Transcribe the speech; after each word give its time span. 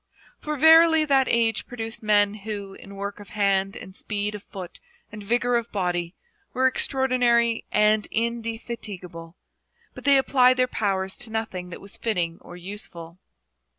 For 0.39 0.57
verily 0.57 1.05
that 1.05 1.27
age 1.29 1.67
produced 1.67 2.01
men 2.01 2.33
who, 2.33 2.73
in 2.73 2.95
work 2.95 3.21
ot 3.21 3.27
hand 3.27 3.75
and 3.77 3.95
speed 3.95 4.33
of 4.33 4.41
foot 4.41 4.79
and 5.11 5.21
vigour 5.21 5.55
of 5.57 5.71
body, 5.71 6.15
were 6.53 6.65
extraordinary 6.65 7.65
and 7.71 8.07
indefatigable, 8.09 9.35
but 9.93 10.03
they 10.03 10.17
applied 10.17 10.57
their 10.57 10.65
powers 10.67 11.17
to 11.17 11.29
nothing 11.31 11.69
that 11.69 11.81
was 11.81 11.97
fitting 11.97 12.39
or 12.41 12.57
useful. 12.57 13.19